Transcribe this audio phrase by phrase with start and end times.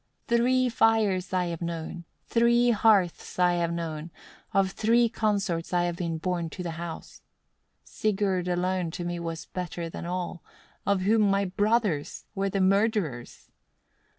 [0.29, 0.39] 10.
[0.39, 4.09] "Three fires I have known, three hearths I have known,
[4.51, 7.21] of three consorts I have been borne to the house.
[7.83, 10.41] Sigurd alone to me was better than all,
[10.87, 13.51] of whom my brothers were the murderers.